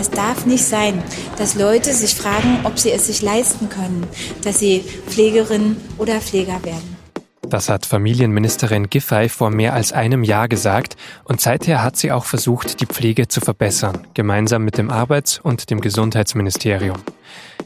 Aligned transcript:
Es 0.00 0.10
darf 0.10 0.46
nicht 0.46 0.64
sein, 0.64 1.02
dass 1.36 1.56
Leute 1.56 1.92
sich 1.92 2.14
fragen, 2.14 2.60
ob 2.64 2.78
sie 2.78 2.90
es 2.90 3.08
sich 3.08 3.20
leisten 3.20 3.68
können, 3.68 4.06
dass 4.42 4.58
sie 4.58 4.82
Pflegerin 5.06 5.76
oder 5.98 6.22
Pfleger 6.22 6.64
werden. 6.64 6.96
Das 7.42 7.68
hat 7.68 7.84
Familienministerin 7.84 8.88
Giffey 8.88 9.28
vor 9.28 9.50
mehr 9.50 9.74
als 9.74 9.92
einem 9.92 10.24
Jahr 10.24 10.48
gesagt 10.48 10.96
und 11.24 11.42
seither 11.42 11.82
hat 11.82 11.98
sie 11.98 12.12
auch 12.12 12.24
versucht, 12.24 12.80
die 12.80 12.86
Pflege 12.86 13.28
zu 13.28 13.42
verbessern, 13.42 14.06
gemeinsam 14.14 14.64
mit 14.64 14.78
dem 14.78 14.88
Arbeits- 14.88 15.38
und 15.38 15.68
dem 15.68 15.82
Gesundheitsministerium. 15.82 16.96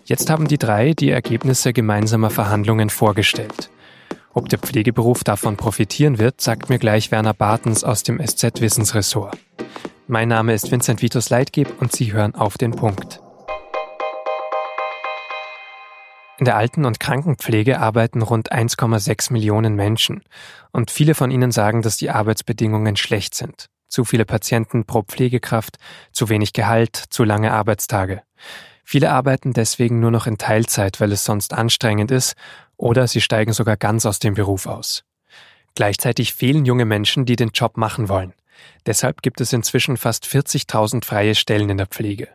Jetzt 0.04 0.28
haben 0.28 0.48
die 0.48 0.58
drei 0.58 0.92
die 0.92 1.10
Ergebnisse 1.10 1.72
gemeinsamer 1.72 2.30
Verhandlungen 2.30 2.90
vorgestellt. 2.90 3.70
Ob 4.32 4.48
der 4.48 4.58
Pflegeberuf 4.58 5.22
davon 5.22 5.56
profitieren 5.56 6.18
wird, 6.18 6.40
sagt 6.40 6.68
mir 6.68 6.80
gleich 6.80 7.12
Werner 7.12 7.34
Bartens 7.34 7.84
aus 7.84 8.02
dem 8.02 8.18
SZ-Wissensressort. 8.18 9.38
Mein 10.06 10.28
Name 10.28 10.52
ist 10.52 10.70
Vincent 10.70 11.00
Vitus 11.00 11.30
Leitgeb 11.30 11.80
und 11.80 11.92
Sie 11.92 12.12
hören 12.12 12.34
auf 12.34 12.58
den 12.58 12.72
Punkt. 12.72 13.22
In 16.38 16.44
der 16.44 16.56
Alten- 16.56 16.84
und 16.84 17.00
Krankenpflege 17.00 17.80
arbeiten 17.80 18.20
rund 18.20 18.52
1,6 18.52 19.32
Millionen 19.32 19.76
Menschen 19.76 20.22
und 20.72 20.90
viele 20.90 21.14
von 21.14 21.30
ihnen 21.30 21.52
sagen, 21.52 21.80
dass 21.80 21.96
die 21.96 22.10
Arbeitsbedingungen 22.10 22.96
schlecht 22.96 23.34
sind. 23.34 23.70
Zu 23.88 24.04
viele 24.04 24.26
Patienten 24.26 24.84
pro 24.84 25.04
Pflegekraft, 25.04 25.76
zu 26.12 26.28
wenig 26.28 26.52
Gehalt, 26.52 26.96
zu 26.96 27.24
lange 27.24 27.52
Arbeitstage. 27.52 28.22
Viele 28.84 29.10
arbeiten 29.10 29.54
deswegen 29.54 30.00
nur 30.00 30.10
noch 30.10 30.26
in 30.26 30.36
Teilzeit, 30.36 31.00
weil 31.00 31.12
es 31.12 31.24
sonst 31.24 31.54
anstrengend 31.54 32.10
ist, 32.10 32.34
oder 32.76 33.08
sie 33.08 33.22
steigen 33.22 33.54
sogar 33.54 33.78
ganz 33.78 34.04
aus 34.04 34.18
dem 34.18 34.34
Beruf 34.34 34.66
aus. 34.66 35.02
Gleichzeitig 35.74 36.34
fehlen 36.34 36.64
junge 36.64 36.84
Menschen, 36.84 37.24
die 37.24 37.36
den 37.36 37.50
Job 37.50 37.76
machen 37.76 38.08
wollen. 38.08 38.32
Deshalb 38.86 39.22
gibt 39.22 39.40
es 39.40 39.52
inzwischen 39.52 39.96
fast 39.96 40.24
40.000 40.26 41.04
freie 41.04 41.34
Stellen 41.34 41.70
in 41.70 41.78
der 41.78 41.86
Pflege. 41.86 42.28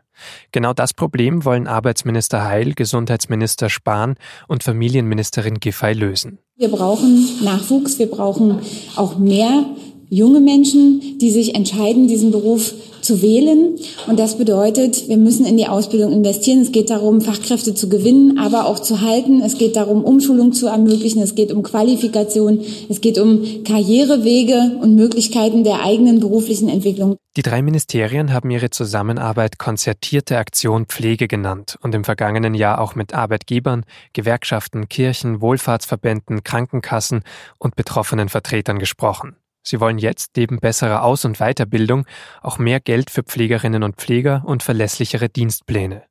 Genau 0.51 0.73
das 0.73 0.93
Problem 0.93 1.45
wollen 1.45 1.67
Arbeitsminister 1.67 2.43
Heil, 2.43 2.73
Gesundheitsminister 2.73 3.69
Spahn 3.69 4.15
und 4.47 4.63
Familienministerin 4.63 5.59
Giffey 5.59 5.93
lösen. 5.93 6.39
Wir 6.57 6.69
brauchen 6.69 7.41
Nachwuchs, 7.41 7.99
wir 7.99 8.11
brauchen 8.11 8.59
auch 8.97 9.17
mehr 9.17 9.65
junge 10.09 10.39
Menschen, 10.39 11.17
die 11.19 11.31
sich 11.31 11.55
entscheiden, 11.55 12.07
diesen 12.07 12.31
Beruf 12.31 12.73
zu 13.01 13.21
wählen. 13.21 13.75
Und 14.07 14.19
das 14.19 14.37
bedeutet, 14.37 15.07
wir 15.07 15.17
müssen 15.17 15.45
in 15.45 15.57
die 15.57 15.67
Ausbildung 15.67 16.11
investieren. 16.11 16.61
Es 16.61 16.71
geht 16.71 16.89
darum, 16.89 17.21
Fachkräfte 17.21 17.73
zu 17.73 17.89
gewinnen, 17.89 18.37
aber 18.37 18.65
auch 18.65 18.79
zu 18.79 19.01
halten. 19.01 19.41
Es 19.41 19.57
geht 19.57 19.75
darum, 19.75 20.03
Umschulung 20.03 20.53
zu 20.53 20.67
ermöglichen. 20.67 21.21
Es 21.21 21.35
geht 21.35 21.51
um 21.51 21.63
Qualifikation. 21.63 22.61
Es 22.89 23.01
geht 23.01 23.17
um 23.17 23.63
Karrierewege 23.63 24.77
und 24.81 24.95
Möglichkeiten 24.95 25.63
der 25.63 25.83
eigenen 25.83 26.19
beruflichen 26.19 26.69
Entwicklung. 26.69 27.17
Die 27.37 27.41
drei 27.41 27.61
Ministerien 27.61 28.33
haben 28.33 28.49
ihre 28.49 28.69
Zusammenarbeit 28.69 29.59
konzertierte 29.59 30.37
Aktion 30.37 30.87
Pflege 30.87 31.27
genannt 31.27 31.77
und 31.81 31.95
im 31.95 32.03
vergangenen 32.03 32.53
Jahr 32.53 32.81
auch 32.81 32.95
mit 32.95 33.13
Arbeitgebern, 33.13 33.85
Gewerkschaften, 34.13 34.89
Kirchen, 34.89 35.39
Wohlfahrtsverbänden, 35.39 36.43
Krankenkassen 36.43 37.21
und 37.57 37.75
betroffenen 37.75 38.29
Vertretern 38.29 38.79
gesprochen. 38.79 39.35
Sie 39.63 39.79
wollen 39.79 39.97
jetzt 39.97 40.31
neben 40.37 40.59
besserer 40.59 41.03
Aus- 41.03 41.25
und 41.25 41.37
Weiterbildung 41.37 42.05
auch 42.41 42.57
mehr 42.57 42.79
Geld 42.79 43.09
für 43.09 43.23
Pflegerinnen 43.23 43.83
und 43.83 43.97
Pfleger 43.97 44.43
und 44.45 44.63
verlässlichere 44.63 45.29
Dienstpläne. 45.29 46.03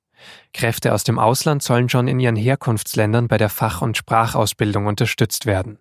Kräfte 0.53 0.95
aus 0.95 1.05
dem 1.05 1.19
Ausland 1.19 1.63
sollen 1.63 1.89
schon 1.89 2.09
in 2.09 2.21
ihren 2.21 2.37
Herkunftsländern 2.37 3.29
bei 3.29 3.39
der 3.39 3.49
Fach- 3.49 3.83
und 3.83 3.97
Sprachausbildung 3.97 4.87
unterstützt 4.87 5.47
werden. 5.47 5.79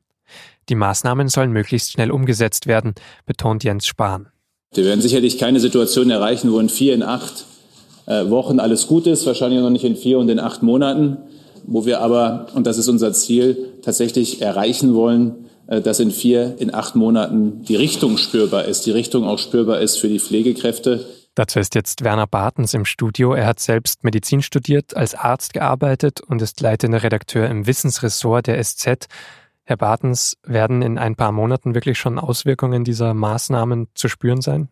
Die 0.70 0.76
Maßnahmen 0.76 1.30
sollen 1.30 1.52
möglichst 1.52 1.94
schnell 1.94 2.12
umgesetzt 2.12 2.68
werden, 2.68 2.94
betont 3.26 3.64
Jens 3.64 3.88
Spahn. 3.88 4.28
Wir 4.74 4.84
werden 4.84 5.02
sicherlich 5.02 5.38
keine 5.38 5.60
Situation 5.60 6.10
erreichen, 6.10 6.52
wo 6.52 6.60
in 6.60 6.70
vier, 6.70 6.94
in 6.94 7.04
acht 7.04 7.46
äh, 8.06 8.30
Wochen 8.30 8.60
alles 8.60 8.88
gut 8.88 9.08
ist, 9.08 9.26
wahrscheinlich 9.26 9.62
noch 9.62 9.70
nicht 9.70 9.86
in 9.86 9.96
vier 9.96 10.20
und 10.20 10.30
in 10.30 10.40
acht 10.40 10.64
Monaten, 10.64 11.18
wo 11.68 11.86
wir 11.86 12.02
aber, 12.02 12.48
und 12.56 12.66
das 12.66 12.78
ist 12.78 12.88
unser 12.88 13.14
Ziel, 13.14 13.74
tatsächlich 13.84 14.42
erreichen 14.42 14.96
wollen, 14.96 15.50
äh, 15.68 15.82
dass 15.82 16.00
in 16.00 16.12
vier, 16.12 16.56
in 16.58 16.74
acht 16.74 16.96
Monaten 16.96 17.64
die 17.64 17.76
Richtung 17.76 18.18
spürbar 18.18 18.66
ist, 18.66 18.86
die 18.86 18.92
Richtung 18.92 19.26
auch 19.26 19.38
spürbar 19.38 19.82
ist 19.82 19.98
für 19.98 20.08
die 20.08 20.20
Pflegekräfte. 20.20 21.06
Dazu 21.36 21.60
ist 21.60 21.76
jetzt 21.76 22.04
Werner 22.04 22.26
Bartens 22.26 22.74
im 22.74 22.84
Studio. 22.84 23.34
Er 23.34 23.46
hat 23.46 23.60
selbst 23.60 24.04
Medizin 24.04 24.42
studiert, 24.42 24.98
als 24.98 25.14
Arzt 25.14 25.54
gearbeitet 25.54 26.20
und 26.20 26.42
ist 26.42 26.62
leitender 26.62 27.04
Redakteur 27.04 27.48
im 27.48 27.68
Wissensressort 27.68 28.48
der 28.48 28.64
SZ. 28.64 29.08
Herr 29.64 29.78
Bartens, 29.78 30.38
werden 30.44 30.82
in 30.82 30.98
ein 30.98 31.16
paar 31.16 31.32
Monaten 31.32 31.76
wirklich 31.76 32.00
schon 32.00 32.18
Auswirkungen 32.18 32.86
dieser 32.86 33.14
Maßnahmen 33.14 33.90
zu 33.94 34.08
spüren 34.08 34.42
sein? 34.42 34.70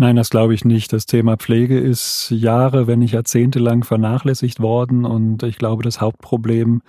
Nein, 0.00 0.14
das 0.14 0.30
glaube 0.30 0.54
ich 0.54 0.64
nicht. 0.64 0.92
Das 0.92 1.06
Thema 1.06 1.36
Pflege 1.36 1.76
ist 1.76 2.30
Jahre, 2.30 2.86
wenn 2.86 3.00
nicht 3.00 3.14
Jahrzehnte 3.14 3.58
lang 3.58 3.82
vernachlässigt 3.82 4.60
worden 4.60 5.04
und 5.04 5.42
ich 5.42 5.58
glaube, 5.58 5.82
das 5.82 6.00
Hauptproblem 6.00 6.82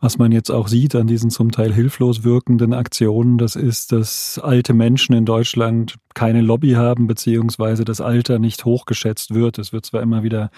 was 0.00 0.16
man 0.16 0.30
jetzt 0.30 0.50
auch 0.50 0.68
sieht 0.68 0.94
an 0.94 1.08
diesen 1.08 1.30
zum 1.30 1.50
Teil 1.50 1.72
hilflos 1.72 2.22
wirkenden 2.22 2.72
Aktionen, 2.72 3.36
das 3.36 3.56
ist, 3.56 3.90
dass 3.90 4.38
alte 4.38 4.72
Menschen 4.72 5.14
in 5.14 5.24
Deutschland 5.24 5.96
keine 6.14 6.40
Lobby 6.40 6.72
haben, 6.72 7.06
beziehungsweise 7.08 7.84
das 7.84 8.00
Alter 8.00 8.38
nicht 8.38 8.64
hochgeschätzt 8.64 9.34
wird. 9.34 9.58
Es 9.58 9.72
wird 9.72 9.86
zwar 9.86 10.02
immer 10.02 10.22
wieder 10.22 10.50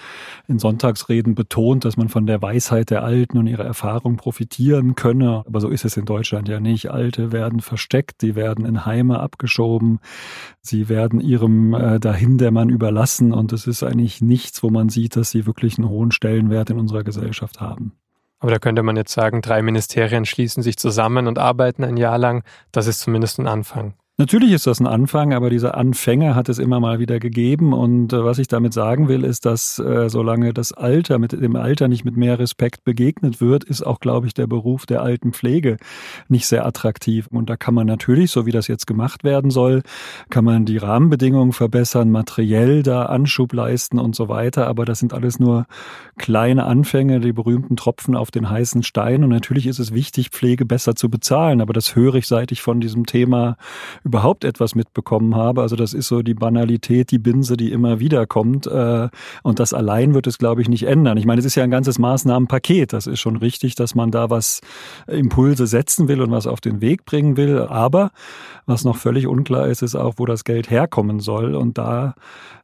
in 0.47 0.59
Sonntagsreden 0.59 1.35
betont, 1.35 1.85
dass 1.85 1.97
man 1.97 2.09
von 2.09 2.27
der 2.27 2.43
Weisheit 2.43 2.91
der 2.91 3.03
Alten 3.03 3.39
und 3.39 3.47
ihrer 3.47 3.65
Erfahrung 3.65 4.17
profitieren 4.17 4.95
könne, 4.95 5.43
aber 5.47 5.61
so 5.61 5.69
ist 5.69 5.85
es 5.87 5.97
in 5.97 6.05
Deutschland 6.05 6.49
ja 6.49 6.61
nicht. 6.61 6.91
Alte 6.91 7.33
werden 7.33 7.61
versteckt, 7.61 8.21
die 8.21 8.35
werden 8.35 8.67
in 8.67 8.85
Heime 8.85 9.21
abgeschoben, 9.21 10.01
sie 10.61 10.91
werden 10.91 11.21
ihrem 11.21 11.73
äh, 11.73 11.99
Dahindämmern 11.99 12.69
überlassen 12.69 13.33
und 13.33 13.53
es 13.53 13.67
ist 13.67 13.83
eigentlich 13.83 14.21
nichts, 14.21 14.63
wo 14.63 14.69
man 14.69 14.91
sieht, 14.91 15.17
dass 15.17 15.31
sie 15.31 15.47
wirklich 15.47 15.79
einen 15.79 15.89
hohen 15.89 16.11
Stellenwert 16.11 16.69
in 16.71 16.79
unserer 16.79 17.05
Gesellschaft 17.05 17.61
haben. 17.61 17.93
Aber 18.41 18.51
da 18.51 18.59
könnte 18.59 18.83
man 18.83 18.97
jetzt 18.97 19.13
sagen, 19.13 19.43
drei 19.43 19.63
Ministerien 19.63 20.25
schließen 20.25 20.63
sich 20.63 20.77
zusammen 20.79 21.27
und 21.27 21.39
arbeiten 21.39 21.85
ein 21.85 21.97
Jahr 21.97 22.19
lang. 22.19 22.43
Das 22.73 22.87
ist 22.87 23.01
zumindest 23.01 23.39
ein 23.39 23.47
Anfang. 23.47 23.95
Natürlich 24.21 24.53
ist 24.53 24.67
das 24.67 24.81
ein 24.81 24.87
Anfang, 24.87 25.33
aber 25.33 25.49
diese 25.49 25.73
Anfänge 25.73 26.35
hat 26.35 26.51
es 26.51 26.59
immer 26.59 26.79
mal 26.79 26.99
wieder 26.99 27.19
gegeben. 27.19 27.73
Und 27.73 28.13
äh, 28.13 28.23
was 28.23 28.39
ich 28.39 28.49
damit 28.49 28.75
sagen 28.75 29.09
will, 29.09 29.25
ist, 29.25 29.47
dass 29.47 29.79
äh, 29.79 30.11
solange 30.11 30.53
das 30.53 30.75
Alter 30.75 31.19
mit 31.19 31.33
dem 31.33 31.57
Alter 31.57 31.89
nicht 31.89 32.05
mit 32.05 32.19
mehr 32.19 32.39
Respekt 32.39 32.85
begegnet 32.85 33.41
wird, 33.41 33.65
ist 33.65 33.81
auch, 33.81 33.99
glaube 33.99 34.27
ich, 34.27 34.35
der 34.35 34.47
Beruf 34.47 34.85
der 34.85 35.01
alten 35.01 35.33
Pflege 35.33 35.79
nicht 36.29 36.47
sehr 36.47 36.67
attraktiv. 36.67 37.29
Und 37.29 37.49
da 37.49 37.57
kann 37.57 37.73
man 37.73 37.87
natürlich, 37.87 38.31
so 38.31 38.45
wie 38.45 38.51
das 38.51 38.69
jetzt 38.69 38.87
gemacht 38.87 39.25
werden 39.25 39.51
soll, 39.51 39.83
kann 40.29 40.45
man 40.45 40.67
die 40.67 40.77
Rahmenbedingungen 40.77 41.53
verbessern, 41.53 42.11
materiell 42.11 42.83
da 42.83 43.07
Anschub 43.07 43.55
leisten 43.55 43.99
und 43.99 44.15
so 44.15 44.29
weiter. 44.29 44.67
Aber 44.67 44.85
das 44.85 44.99
sind 44.99 45.15
alles 45.15 45.41
nur 45.41 45.65
kleine 46.19 46.67
Anfänge, 46.67 47.21
die 47.21 47.33
berühmten 47.33 47.75
Tropfen 47.75 48.15
auf 48.15 48.31
den 48.31 48.51
heißen 48.51 48.83
Stein. 48.83 49.25
Und 49.25 49.31
natürlich 49.31 49.67
ist 49.67 49.79
es 49.79 49.95
wichtig, 49.95 50.29
Pflege 50.29 50.67
besser 50.67 50.95
zu 50.95 51.09
bezahlen. 51.09 51.63
Aber 51.63 51.73
das 51.73 51.97
höre 51.97 52.17
ich, 52.17 52.27
seit 52.27 52.53
ich 52.53 52.61
von 52.61 52.83
diesem 52.83 53.07
Thema 53.07 53.57
überhaupt 54.11 54.45
etwas 54.45 54.75
mitbekommen 54.75 55.37
habe. 55.37 55.63
Also 55.63 55.77
das 55.77 55.95
ist 55.95 56.09
so 56.09 56.23
die 56.23 56.35
Banalität, 56.35 57.13
die 57.13 57.21
Binse, 57.21 57.57
die 57.57 57.71
immer 57.71 58.01
wieder 58.01 58.27
kommt. 58.27 58.67
Äh, 58.67 59.09
und 59.45 59.61
das 59.61 59.73
allein 59.73 60.15
wird 60.15 60.27
es, 60.27 60.39
glaube 60.39 60.63
ich, 60.63 60.69
nicht 60.69 60.83
ändern. 60.83 61.17
Ich 61.17 61.27
meine, 61.27 61.39
es 61.39 61.45
ist 61.45 61.55
ja 61.55 61.63
ein 61.63 61.71
ganzes 61.71 62.01
Maßnahmenpaket. 62.01 62.93
Das 62.93 63.07
ist 63.07 63.21
schon 63.21 63.37
richtig, 63.37 63.77
dass 63.77 63.95
man 63.95 64.11
da 64.11 64.29
was 64.29 64.63
Impulse 65.07 65.69
setzen 65.69 66.09
will 66.09 66.23
und 66.23 66.33
was 66.33 66.49
auf 66.49 66.61
den 66.61 66.81
Weg 66.81 67.05
bringen 67.05 67.37
will. 67.37 67.61
Aber 67.61 68.11
was 68.67 68.85
noch 68.85 68.97
völlig 68.97 69.29
unklar 69.29 69.69
ist, 69.69 69.83
ist 69.83 69.95
auch, 69.95 70.15
wo 70.17 70.27
das 70.27 70.43
Geld 70.43 70.71
herkommen 70.71 71.21
soll. 71.21 71.55
Und 71.55 71.79
da 71.79 72.15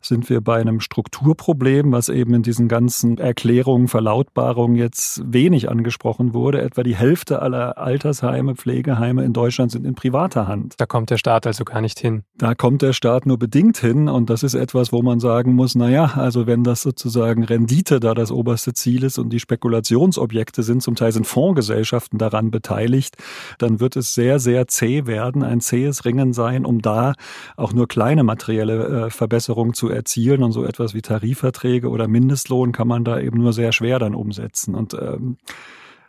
sind 0.00 0.28
wir 0.30 0.40
bei 0.40 0.60
einem 0.60 0.80
Strukturproblem, 0.80 1.92
was 1.92 2.08
eben 2.08 2.34
in 2.34 2.42
diesen 2.42 2.68
ganzen 2.68 3.18
Erklärungen, 3.18 3.88
Verlautbarungen 3.88 4.76
jetzt 4.76 5.22
wenig 5.24 5.68
angesprochen 5.68 6.34
wurde. 6.34 6.62
Etwa 6.62 6.82
die 6.82 6.96
Hälfte 6.96 7.42
aller 7.42 7.78
Altersheime, 7.78 8.56
Pflegeheime 8.56 9.24
in 9.24 9.32
Deutschland 9.32 9.72
sind 9.72 9.86
in 9.86 9.94
privater 9.94 10.48
Hand. 10.48 10.74
Da 10.78 10.86
kommt 10.86 11.10
der 11.10 11.18
Staat 11.18 11.35
also 11.44 11.64
gar 11.64 11.80
nicht 11.80 11.98
hin. 11.98 12.22
Da 12.38 12.54
kommt 12.54 12.82
der 12.82 12.92
Staat 12.92 13.26
nur 13.26 13.36
bedingt 13.36 13.78
hin 13.78 14.08
und 14.08 14.30
das 14.30 14.44
ist 14.44 14.54
etwas, 14.54 14.92
wo 14.92 15.02
man 15.02 15.18
sagen 15.18 15.54
muss, 15.54 15.74
na 15.74 15.90
ja, 15.90 16.12
also 16.14 16.46
wenn 16.46 16.62
das 16.62 16.82
sozusagen 16.82 17.42
Rendite 17.42 17.98
da 17.98 18.14
das 18.14 18.30
oberste 18.30 18.74
Ziel 18.74 19.02
ist 19.02 19.18
und 19.18 19.30
die 19.30 19.40
Spekulationsobjekte 19.40 20.62
sind, 20.62 20.82
zum 20.82 20.94
Teil 20.94 21.10
sind 21.10 21.26
Fondsgesellschaften 21.26 22.18
daran 22.18 22.52
beteiligt, 22.52 23.16
dann 23.58 23.80
wird 23.80 23.96
es 23.96 24.14
sehr, 24.14 24.38
sehr 24.38 24.68
zäh 24.68 25.06
werden, 25.06 25.42
ein 25.42 25.60
zähes 25.60 26.04
Ringen 26.04 26.32
sein, 26.32 26.64
um 26.64 26.80
da 26.80 27.14
auch 27.56 27.72
nur 27.72 27.88
kleine 27.88 28.22
materielle 28.22 29.06
äh, 29.06 29.10
Verbesserungen 29.10 29.74
zu 29.74 29.88
erzielen 29.88 30.44
und 30.44 30.52
so 30.52 30.64
etwas 30.64 30.94
wie 30.94 31.02
Tarifverträge 31.02 31.88
oder 31.88 32.06
Mindestlohn 32.06 32.70
kann 32.70 32.86
man 32.86 33.02
da 33.04 33.18
eben 33.18 33.38
nur 33.38 33.52
sehr 33.52 33.72
schwer 33.72 33.98
dann 33.98 34.14
umsetzen 34.14 34.76
und 34.76 34.94
ähm, 34.94 35.38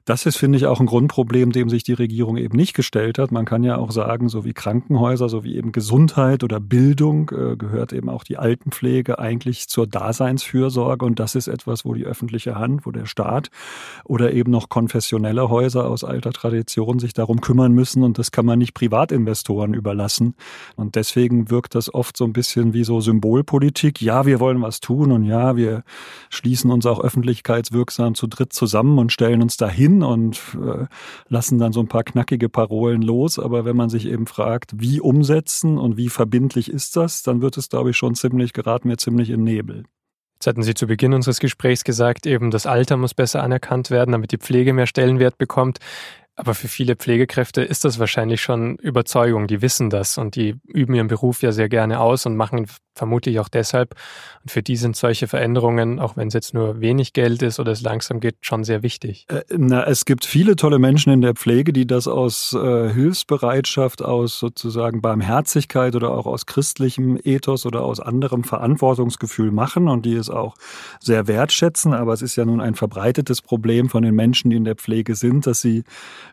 Das 0.07 0.25
ist, 0.25 0.38
finde 0.38 0.57
ich, 0.57 0.65
auch 0.68 0.80
ein 0.80 0.86
Grundproblem, 0.86 1.51
dem 1.51 1.68
sich 1.68 1.83
die 1.83 1.92
Regierung 1.92 2.38
eben 2.38 2.56
nicht 2.56 2.74
gestellt 2.74 3.19
hat. 3.19 3.33
Man 3.33 3.44
kann 3.44 3.65
ja 3.65 3.77
auch 3.77 3.92
sagen, 3.92 4.30
so 4.30 4.45
wie 4.45 4.54
Krankenhäuser, 4.54 5.27
so 5.27 5.44
wie 5.44 5.57
eben 5.57 5.74
Gesundheit 5.74 6.45
oder 6.45 6.62
Bildung 6.62 7.30
äh, 7.31 7.57
gehört 7.57 7.92
eben 7.92 8.07
auch 8.07 8.24
die 8.24 8.38
Altenpflege 8.38 9.19
eigentlich 9.19 9.68
zur 9.68 9.86
Daseinsfürsorge. 9.86 11.04
Und 11.04 11.19
das 11.19 11.36
ist 11.36 11.50
etwas, 11.50 11.83
wo 11.83 11.94
die 11.94 12.06
öffentliche 12.06 12.56
Hand, 12.56 12.86
wo 12.86 12.92
der 12.92 13.06
Staat 13.06 13.50
oder 14.06 14.31
eben 14.31 14.50
noch 14.50 14.69
konfessionelle 14.69 15.50
Häuser 15.50 15.89
aus 15.89 16.06
alter 16.06 16.31
Tradition 16.31 17.00
sich 17.00 17.13
darum 17.13 17.42
kümmern 17.42 17.74
müssen. 17.74 18.01
Und 18.04 18.18
das 18.18 18.31
kann 18.31 18.45
man 18.45 18.59
nicht 18.59 18.75
Privatinvestoren 18.75 19.74
überlassen. 19.74 20.36
Und 20.77 20.95
deswegen 20.95 21.50
wirkt 21.50 21.75
das 21.75 21.94
oft 21.94 22.15
so 22.15 22.24
ein 22.24 22.31
bisschen 22.31 22.71
wie 22.74 22.86
so 22.86 23.01
Symbolpolitik. 23.01 24.01
Ja, 24.01 24.25
wir 24.25 24.39
wollen 24.39 24.62
was 24.62 24.80
tun 24.80 25.12
und 25.12 25.24
ja, 25.24 25.57
wir 25.57 25.83
schließen 26.30 26.71
uns 26.71 26.86
auch 26.86 27.01
öffentlichkeitswirksam 27.01 28.15
zu 28.15 28.27
dritt 28.27 28.54
zusammen 28.54 29.00
und 29.00 29.12
stellen 29.12 29.42
uns 29.42 29.57
dahin 29.57 29.97
und 30.04 30.40
äh, 30.56 30.86
lassen 31.28 31.60
dann 31.60 31.74
so 31.74 31.80
ein 31.80 31.88
paar 31.88 32.04
knackige 32.04 32.50
Parolen 32.50 33.02
los. 33.02 33.40
Aber 33.40 33.66
wenn 33.66 33.76
man 33.76 33.90
sich 33.90 34.08
eben 34.08 34.28
fragt, 34.28 34.72
wie 34.76 35.00
umsetzen 35.00 35.78
und 35.78 35.98
wie 35.98 36.10
verbindlich 36.10 36.72
ist 36.72 36.96
das, 36.96 37.24
dann 37.24 37.42
wird 37.42 37.58
es, 37.58 37.70
glaube 37.70 37.92
ich, 37.92 37.98
schon 37.98 38.16
ziemlich, 38.16 38.54
geraten 38.54 38.90
wir 38.90 38.98
ziemlich 38.98 39.30
in 39.30 39.44
Nebel. 39.44 39.84
Jetzt 40.36 40.48
hatten 40.48 40.62
Sie 40.62 40.76
zu 40.76 40.86
Beginn 40.86 41.14
unseres 41.14 41.40
Gesprächs 41.40 41.84
gesagt, 41.84 42.28
eben 42.28 42.52
das 42.52 42.68
Alter 42.68 42.96
muss 42.96 43.16
besser 43.16 43.42
anerkannt 43.42 43.90
werden, 43.90 44.12
damit 44.12 44.32
die 44.32 44.38
Pflege 44.38 44.72
mehr 44.72 44.86
Stellenwert 44.86 45.40
bekommt. 45.40 45.80
Aber 46.39 46.54
für 46.54 46.68
viele 46.68 46.95
Pflegekräfte 46.95 47.63
ist 47.63 47.84
das 47.84 47.98
wahrscheinlich 47.98 48.42
schon 48.42 48.75
Überzeugung. 48.75 49.48
Die 49.48 49.63
wissen 49.63 49.89
das 49.89 50.19
und 50.19 50.36
die 50.36 50.56
üben 50.68 50.94
ihren 50.94 51.07
Beruf 51.07 51.42
ja 51.42 51.51
sehr 51.51 51.68
gerne 51.68 52.00
aus 52.00 52.28
und 52.28 52.36
machen 52.36 52.68
vermutlich 52.98 53.39
auch 53.39 53.50
deshalb. 53.50 53.95
Und 54.44 54.51
für 54.51 54.62
die 54.62 54.75
sind 54.75 54.95
solche 54.95 55.28
Veränderungen, 55.28 56.00
auch 56.00 56.18
wenn 56.18 56.28
es 56.28 56.34
jetzt 56.34 56.54
nur 56.54 56.80
wenig 56.80 57.13
Geld 57.13 57.42
ist 57.42 57.60
oder 57.60 57.72
es 57.72 57.81
langsam 57.81 58.19
geht, 58.19 58.36
schon 58.42 58.63
sehr 58.63 58.84
wichtig. 58.84 59.25
Äh, 59.30 59.44
na, 59.56 59.86
es 59.86 60.06
gibt 60.06 60.25
viele 60.25 60.56
tolle 60.56 60.80
Menschen 60.80 61.12
in 61.12 61.22
der 61.22 61.34
Pflege, 61.34 61.74
die 61.74 61.88
das 61.88 62.07
aus 62.07 62.54
äh, 62.54 62.90
Hilfsbereitschaft, 62.90 64.04
aus 64.04 64.40
sozusagen 64.40 65.01
Barmherzigkeit 65.01 65.95
oder 65.95 66.12
auch 66.12 66.25
aus 66.25 66.45
christlichem 66.45 67.19
Ethos 67.24 67.66
oder 67.66 67.83
aus 67.83 68.00
anderem 68.00 68.44
Verantwortungsgefühl 68.44 69.51
machen 69.51 69.88
und 69.88 70.06
die 70.06 70.16
es 70.16 70.30
auch 70.30 70.56
sehr 71.00 71.28
wertschätzen. 71.28 71.94
Aber 71.94 72.13
es 72.13 72.22
ist 72.22 72.36
ja 72.36 72.45
nun 72.45 72.62
ein 72.62 72.75
verbreitetes 72.75 73.42
Problem 73.42 73.90
von 73.90 74.04
den 74.04 74.16
Menschen, 74.16 74.50
die 74.50 74.57
in 74.57 74.66
der 74.66 74.75
Pflege 74.75 75.16
sind, 75.16 75.48
dass 75.48 75.62
sie 75.62 75.83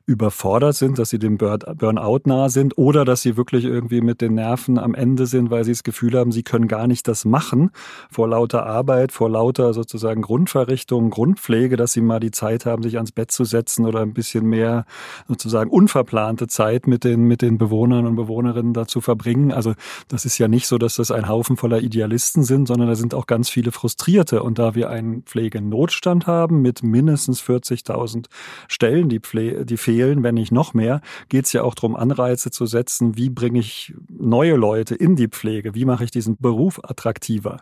überfordert 0.07 0.75
sind, 0.75 0.99
dass 0.99 1.11
sie 1.11 1.19
dem 1.19 1.39
Burnout 1.39 2.23
nahe 2.25 2.51
sind 2.51 2.77
oder 2.79 3.05
dass 3.05 3.23
sie 3.23 3.37
wirklich 3.37 3.65
irgendwie 3.65 4.01
mit 4.01 4.21
den 4.21 4.35
Nerven 4.35 4.79
am 4.79 4.95
Ende 4.95 5.27
sind, 5.27 5.51
weil 5.51 5.65
sie 5.65 5.73
das 5.73 5.83
Gefühl 5.83 6.19
haben, 6.19 6.33
sie 6.33 6.43
können 6.43 6.69
gar 6.69 6.87
nicht 6.87 7.09
das 7.09 7.25
machen 7.25 7.71
vor 8.11 8.29
lauter 8.29 8.67
Arbeit, 8.67 9.13
vor 9.13 9.31
lauter 9.31 9.73
sozusagen 9.75 10.23
Grundverrichtung, 10.23 11.11
Grundpflege, 11.11 11.77
dass 11.77 11.93
sie 11.93 12.01
mal 12.01 12.21
die 12.21 12.31
Zeit 12.31 12.67
haben, 12.67 12.83
sich 12.83 12.97
ans 12.97 13.13
Bett 13.13 13.31
zu 13.31 13.45
setzen 13.45 13.87
oder 13.87 14.01
ein 14.01 14.15
bisschen 14.15 14.47
mehr 14.47 14.85
sozusagen 15.29 15.71
unverplante 15.71 16.47
Zeit 16.47 16.87
mit 16.87 17.05
den, 17.05 17.25
mit 17.25 17.43
den 17.43 17.59
Bewohnern 17.59 18.07
und 18.07 18.17
Bewohnerinnen 18.17 18.75
dazu 18.75 19.01
verbringen. 19.01 19.53
Also 19.53 19.75
das 20.09 20.25
ist 20.25 20.39
ja 20.39 20.49
nicht 20.49 20.67
so, 20.67 20.79
dass 20.79 20.97
das 20.97 21.11
ein 21.11 21.29
Haufen 21.29 21.57
voller 21.57 21.81
Idealisten 21.81 22.43
sind, 22.45 22.67
sondern 22.67 22.89
da 22.89 22.95
sind 22.95 23.15
auch 23.15 23.27
ganz 23.27 23.49
viele 23.49 23.73
Frustrierte. 23.73 24.43
Und 24.43 24.59
da 24.59 24.75
wir 24.75 24.91
einen 24.91 25.23
Pflegenotstand 25.23 26.27
haben 26.27 26.63
mit 26.63 26.83
mindestens 26.83 27.43
40.000 27.43 28.27
Stellen, 28.69 29.09
die, 29.09 29.21
Pflege, 29.21 29.65
die 29.65 29.77
fehlen, 29.85 30.23
wenn 30.23 30.35
nicht 30.35 30.53
noch 30.53 30.75
mehr, 30.75 31.01
geht 31.29 31.45
es 31.45 31.53
ja 31.53 31.63
auch 31.63 31.75
darum, 31.75 31.95
Anreize 31.95 32.51
zu 32.51 32.67
setzen, 32.67 33.17
wie 33.17 33.31
bringe 33.31 33.59
ich 33.59 33.95
neue 34.09 34.57
Leute 34.57 34.95
in 34.95 35.15
die 35.15 35.29
Pflege, 35.29 35.75
wie 35.75 35.85
mache 35.85 36.05
ich 36.05 36.11
diesen 36.11 36.37
Beruf 36.39 36.81
attraktiver. 36.83 37.59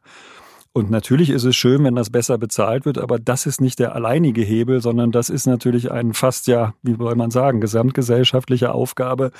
Und 0.74 0.90
natürlich 0.90 1.28
ist 1.28 1.44
es 1.44 1.54
schön, 1.54 1.84
wenn 1.84 1.96
das 1.96 2.08
besser 2.08 2.38
bezahlt 2.38 2.86
wird, 2.86 2.96
aber 2.96 3.18
das 3.18 3.44
ist 3.44 3.60
nicht 3.60 3.78
der 3.78 3.94
alleinige 3.94 4.40
Hebel, 4.40 4.80
sondern 4.80 5.12
das 5.12 5.28
ist 5.28 5.46
natürlich 5.46 5.90
ein 5.90 6.14
fast 6.14 6.46
ja, 6.46 6.72
wie 6.82 6.96
soll 6.96 7.14
man 7.14 7.30
sagen, 7.30 7.60
gesamtgesellschaftliche 7.60 8.72
Aufgabe 8.72 9.32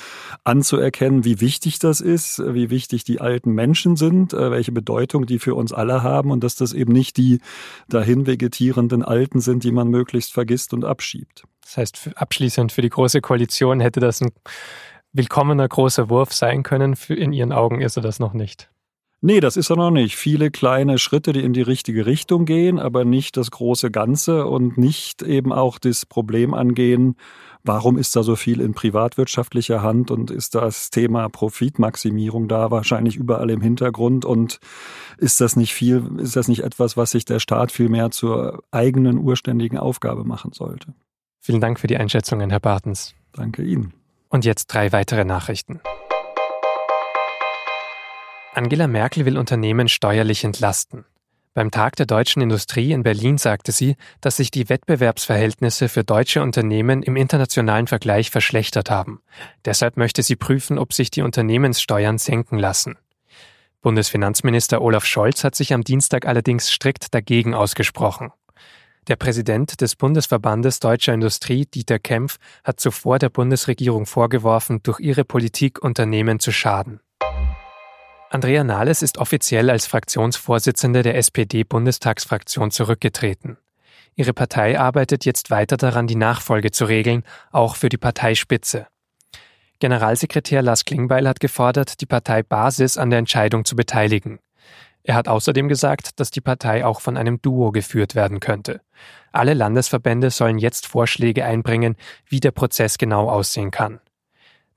anzuerkennen, 0.45 1.25
wie 1.25 1.41
wichtig 1.41 1.79
das 1.79 2.03
ist, 2.03 2.39
wie 2.39 2.69
wichtig 2.69 3.05
die 3.05 3.23
alten 3.23 3.53
Menschen 3.53 3.97
sind, 3.97 4.35
äh, 4.35 4.51
welche 4.51 4.73
Bedeutung 4.73 5.25
die 5.25 5.39
für 5.39 5.55
uns 5.55 5.73
alle 5.73 6.03
haben 6.03 6.31
und 6.31 6.45
dass 6.45 6.55
das 6.55 6.75
eben 6.75 6.93
nicht 6.93 7.17
die 7.17 7.41
dahin 7.89 8.27
vegetierenden 8.27 9.03
Alten 9.03 9.41
sind, 9.41 9.65
die 9.65 9.73
man 9.73 9.89
möglichst 9.89 10.35
vergisst 10.35 10.75
und 10.75 10.85
abschiebt. 10.85 11.45
Das 11.63 11.79
heißt, 11.79 12.11
abschließend 12.15 12.73
für 12.73 12.83
die 12.83 12.91
Große 12.91 13.23
Koalition 13.23 13.81
hätte 13.81 14.01
das 14.01 14.21
ein 14.21 14.33
willkommener 15.15 15.67
großer 15.67 16.11
Wurf 16.11 16.35
sein 16.35 16.63
können. 16.63 16.95
in 17.09 17.33
Ihren 17.33 17.53
Augen 17.53 17.81
ist 17.81 17.97
er 17.97 18.03
das 18.03 18.19
noch 18.19 18.35
nicht. 18.35 18.72
Nee, 19.25 19.39
das 19.39 19.57
ist 19.57 19.71
er 19.71 19.77
noch 19.77 19.93
nicht. 19.93 20.17
Viele 20.17 20.51
kleine 20.51 20.99
Schritte, 20.99 21.33
die 21.33 21.45
in 21.45 21.53
die 21.53 21.63
richtige 21.63 22.07
Richtung 22.07 22.45
gehen, 22.45 22.81
aber 22.81 23.05
nicht 23.05 23.37
das 23.37 23.53
große 23.53 23.93
Ganze 23.93 24.47
und 24.47 24.77
nicht 24.79 25.23
eben 25.23 25.53
auch 25.53 25.79
das 25.79 26.07
Problem 26.07 26.55
angehen, 26.55 27.15
warum 27.63 27.99
ist 27.99 28.17
da 28.17 28.25
so 28.25 28.35
viel 28.35 28.61
in 28.61 28.75
privatwirtschaftlicher 28.75 29.81
Hand 29.81 30.11
und 30.11 30.33
ist 30.33 30.57
das 30.57 30.91
Thema 30.91 31.29
Profitmaximierung 31.29 32.49
da 32.49 32.73
wahrscheinlich 32.73 33.15
überall 33.15 33.51
im 33.51 33.61
Hintergrund 33.61 34.25
und 34.25 34.59
ist 35.19 35.41
das 35.41 35.55
nicht 35.55 35.73
viel, 35.73 36.03
ist 36.19 36.35
das 36.35 36.49
nicht 36.49 36.65
etwas, 36.65 36.97
was 36.97 37.13
sich 37.13 37.25
der 37.25 37.39
Staat 37.39 37.71
viel 37.71 37.89
mehr 37.89 38.11
zur 38.11 38.65
eigenen 38.73 39.19
urständigen 39.19 39.79
Aufgabe 39.79 40.25
machen 40.25 40.51
sollte? 40.53 40.95
Vielen 41.39 41.61
Dank 41.61 41.79
für 41.79 41.87
die 41.87 41.97
Einschätzungen, 41.97 42.51
Herr 42.51 42.59
Bartens. 42.59 43.15
Danke 43.33 43.63
Ihnen. 43.63 43.95
Und 44.31 44.45
jetzt 44.45 44.67
drei 44.67 44.91
weitere 44.91 45.25
Nachrichten. 45.25 45.81
Angela 48.55 48.87
Merkel 48.87 49.25
will 49.25 49.39
Unternehmen 49.39 49.89
steuerlich 49.89 50.45
entlasten. 50.45 51.07
Beim 51.55 51.71
Tag 51.71 51.97
der 51.97 52.05
deutschen 52.05 52.43
Industrie 52.43 52.93
in 52.93 53.03
Berlin 53.03 53.39
sagte 53.39 53.73
sie, 53.73 53.97
dass 54.21 54.37
sich 54.37 54.51
die 54.51 54.69
Wettbewerbsverhältnisse 54.69 55.89
für 55.89 56.05
deutsche 56.05 56.43
Unternehmen 56.43 57.03
im 57.03 57.17
internationalen 57.17 57.87
Vergleich 57.87 58.31
verschlechtert 58.31 58.91
haben. 58.91 59.23
Deshalb 59.65 59.97
möchte 59.97 60.23
sie 60.23 60.37
prüfen, 60.37 60.79
ob 60.79 60.93
sich 60.93 61.11
die 61.11 61.23
Unternehmenssteuern 61.23 62.19
senken 62.19 62.59
lassen. 62.59 62.99
Bundesfinanzminister 63.81 64.83
Olaf 64.83 65.07
Scholz 65.07 65.45
hat 65.45 65.55
sich 65.55 65.73
am 65.73 65.83
Dienstag 65.83 66.27
allerdings 66.27 66.71
strikt 66.71 67.15
dagegen 67.15 67.55
ausgesprochen. 67.55 68.33
Der 69.09 69.17
Präsident 69.17 69.81
des 69.81 69.97
Bundesverbandes 69.97 70.79
Deutscher 70.79 71.15
Industrie, 71.15 71.65
Dieter 71.65 71.99
Kempf, 71.99 72.37
hat 72.65 72.81
zuvor 72.81 73.19
der 73.19 73.31
Bundesregierung 73.31 74.05
vorgeworfen, 74.05 74.83
durch 74.83 75.01
ihre 75.01 75.25
Politik 75.25 75.83
Unternehmen 75.83 76.39
zu 76.39 76.53
schaden. 76.53 77.01
Andrea 78.33 78.65
Nahles 78.65 79.03
ist 79.03 79.19
offiziell 79.19 79.69
als 79.69 79.85
Fraktionsvorsitzende 79.85 81.03
der 81.03 81.17
SPD-Bundestagsfraktion 81.19 82.71
zurückgetreten. 82.71 83.59
Ihre 84.15 84.33
Partei 84.33 84.81
arbeitet 84.81 85.27
jetzt 85.27 85.51
weiter 85.51 85.77
daran, 85.77 86.07
die 86.07 86.17
Nachfolge 86.17 86.71
zu 86.71 86.87
regeln, 86.87 87.25
auch 87.51 87.77
für 87.77 87.91
die 87.91 87.99
Parteispitze. 87.99 88.87
Generalsekretär 89.81 90.63
Lars 90.63 90.87
Klingbeil 90.87 91.29
hat 91.29 91.41
gefordert, 91.41 92.01
die 92.01 92.07
Parteibasis 92.07 92.97
an 92.97 93.11
der 93.11 93.19
Entscheidung 93.19 93.67
zu 93.67 93.77
beteiligen. 93.77 94.39
Er 95.03 95.15
hat 95.15 95.29
außerdem 95.29 95.69
gesagt, 95.69 96.19
dass 96.19 96.31
die 96.31 96.41
Partei 96.41 96.87
auch 96.87 97.03
von 97.03 97.19
einem 97.19 97.43
Duo 97.43 97.71
geführt 97.71 98.15
werden 98.15 98.41
könnte. 98.41 98.81
Alle 99.33 99.53
Landesverbände 99.53 100.31
sollen 100.31 100.57
jetzt 100.57 100.87
Vorschläge 100.87 101.45
einbringen, 101.45 101.97
wie 102.25 102.41
der 102.41 102.53
Prozess 102.53 102.97
genau 102.97 103.29
aussehen 103.29 103.71
kann. 103.71 104.01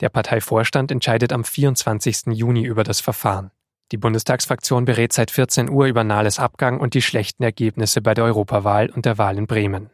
Der 0.02 0.10
Parteivorstand 0.10 0.92
entscheidet 0.92 1.32
am 1.32 1.44
24. 1.44 2.28
Juni 2.34 2.64
über 2.64 2.84
das 2.84 3.00
Verfahren. 3.00 3.52
Die 3.92 3.98
Bundestagsfraktion 3.98 4.86
berät 4.86 5.14
seit 5.14 5.32
14 5.32 5.70
Uhr 5.70 5.86
über 5.86 6.04
Nahles 6.04 6.40
Abgang 6.40 6.80
und 6.80 6.96
die 6.96 7.02
schlechten 7.02 7.44
Ergebnisse 7.44 8.02
bei 8.02 8.14
der 8.14 8.26
Europawahl 8.26 8.90
und 8.90 9.06
der 9.06 9.18
Wahl 9.18 9.38
in 9.38 9.48
Bremen. 9.48 9.90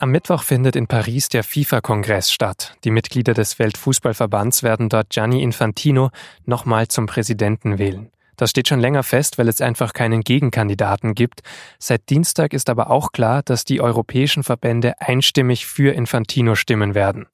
Am 0.00 0.10
Mittwoch 0.10 0.42
findet 0.42 0.74
in 0.74 0.86
Paris 0.86 1.28
der 1.28 1.44
FIFA-Kongress 1.44 2.32
statt. 2.32 2.76
Die 2.84 2.90
Mitglieder 2.90 3.32
des 3.34 3.58
Weltfußballverbands 3.58 4.62
werden 4.62 4.88
dort 4.88 5.10
Gianni 5.10 5.42
Infantino 5.42 6.10
nochmal 6.44 6.88
zum 6.88 7.06
Präsidenten 7.06 7.78
wählen. 7.78 8.10
Das 8.36 8.50
steht 8.50 8.68
schon 8.68 8.80
länger 8.80 9.02
fest, 9.02 9.38
weil 9.38 9.48
es 9.48 9.60
einfach 9.60 9.92
keinen 9.92 10.22
Gegenkandidaten 10.22 11.14
gibt. 11.14 11.42
Seit 11.78 12.10
Dienstag 12.10 12.52
ist 12.52 12.68
aber 12.68 12.90
auch 12.90 13.12
klar, 13.12 13.42
dass 13.42 13.64
die 13.64 13.80
europäischen 13.80 14.42
Verbände 14.42 15.00
einstimmig 15.00 15.66
für 15.66 15.94
Infantino 15.94 16.56
stimmen 16.56 16.94
werden. 16.94 17.26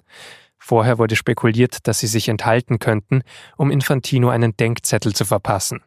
Vorher 0.62 0.98
wurde 0.98 1.16
spekuliert, 1.16 1.88
dass 1.88 1.98
sie 1.98 2.06
sich 2.06 2.28
enthalten 2.28 2.78
könnten, 2.78 3.22
um 3.56 3.70
Infantino 3.70 4.28
einen 4.28 4.56
Denkzettel 4.56 5.14
zu 5.14 5.24
verpassen. 5.24 5.80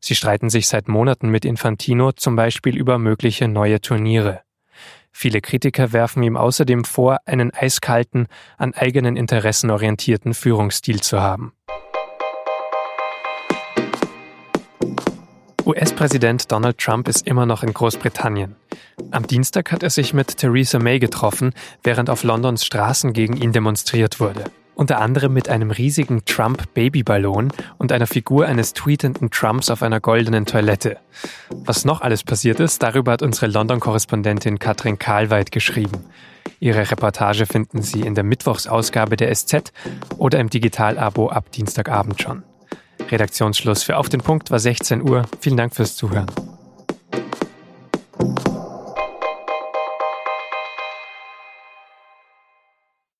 Sie 0.00 0.14
streiten 0.14 0.50
sich 0.50 0.68
seit 0.68 0.86
Monaten 0.88 1.28
mit 1.28 1.44
Infantino 1.44 2.12
zum 2.12 2.36
Beispiel 2.36 2.76
über 2.76 2.98
mögliche 2.98 3.48
neue 3.48 3.80
Turniere. 3.80 4.42
Viele 5.10 5.40
Kritiker 5.40 5.92
werfen 5.92 6.22
ihm 6.22 6.36
außerdem 6.36 6.84
vor, 6.84 7.18
einen 7.26 7.52
eiskalten, 7.52 8.28
an 8.56 8.72
eigenen 8.72 9.16
Interessen 9.16 9.70
orientierten 9.70 10.32
Führungsstil 10.32 11.00
zu 11.00 11.20
haben. 11.20 11.52
US-Präsident 15.66 16.52
Donald 16.52 16.76
Trump 16.76 17.08
ist 17.08 17.26
immer 17.26 17.46
noch 17.46 17.62
in 17.62 17.72
Großbritannien. 17.72 18.54
Am 19.10 19.26
Dienstag 19.26 19.72
hat 19.72 19.82
er 19.82 19.88
sich 19.88 20.12
mit 20.12 20.36
Theresa 20.36 20.78
May 20.78 20.98
getroffen, 20.98 21.54
während 21.82 22.10
auf 22.10 22.22
Londons 22.22 22.66
Straßen 22.66 23.14
gegen 23.14 23.36
ihn 23.38 23.52
demonstriert 23.52 24.20
wurde. 24.20 24.44
Unter 24.74 25.00
anderem 25.00 25.32
mit 25.32 25.48
einem 25.48 25.70
riesigen 25.70 26.24
Trump-Babyballon 26.26 27.52
und 27.78 27.92
einer 27.92 28.06
Figur 28.06 28.44
eines 28.44 28.74
tweetenden 28.74 29.30
Trumps 29.30 29.70
auf 29.70 29.82
einer 29.82 30.00
goldenen 30.00 30.44
Toilette. 30.44 30.98
Was 31.50 31.86
noch 31.86 32.02
alles 32.02 32.24
passiert 32.24 32.60
ist, 32.60 32.82
darüber 32.82 33.12
hat 33.12 33.22
unsere 33.22 33.46
London-Korrespondentin 33.46 34.58
Katrin 34.58 34.98
Kahlweit 34.98 35.50
geschrieben. 35.50 36.04
Ihre 36.60 36.90
Reportage 36.90 37.46
finden 37.46 37.80
Sie 37.80 38.00
in 38.00 38.14
der 38.14 38.24
Mittwochsausgabe 38.24 39.16
der 39.16 39.34
SZ 39.34 39.72
oder 40.18 40.40
im 40.40 40.50
Digital-Abo 40.50 41.28
ab 41.28 41.50
Dienstagabend 41.52 42.20
schon. 42.20 42.42
Redaktionsschluss 43.10 43.82
für 43.82 43.96
Auf 43.96 44.08
den 44.08 44.20
Punkt 44.20 44.50
war 44.50 44.58
16 44.58 45.02
Uhr. 45.02 45.24
Vielen 45.40 45.56
Dank 45.56 45.74
fürs 45.74 45.96
Zuhören. 45.96 46.26